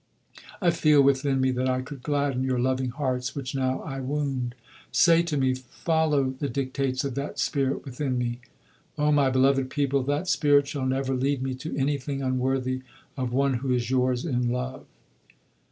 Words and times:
I 0.63 0.71
feel 0.71 1.03
within 1.03 1.39
me 1.39 1.51
that 1.51 1.69
I 1.69 1.83
could 1.83 2.01
gladden 2.01 2.43
your 2.43 2.57
loving 2.57 2.89
hearts 2.89 3.35
which 3.35 3.53
now 3.53 3.81
I 3.81 3.99
wound. 3.99 4.55
Say 4.91 5.21
to 5.21 5.37
me, 5.37 5.53
'Follow 5.53 6.31
the 6.39 6.49
dictates 6.49 7.03
of 7.03 7.13
that 7.13 7.37
spirit 7.37 7.85
within 7.85 8.17
thee.' 8.17 8.39
Oh 8.97 9.11
my 9.11 9.29
beloved 9.29 9.69
people, 9.69 10.01
that 10.05 10.27
spirit 10.27 10.67
shall 10.67 10.87
never 10.87 11.13
lead 11.13 11.43
me 11.43 11.53
to 11.53 11.77
anything 11.77 12.23
unworthy 12.23 12.81
of 13.15 13.31
one 13.31 13.53
who 13.61 13.71
is 13.71 13.91
yours 13.91 14.25
in 14.25 14.49
love." 14.49 14.87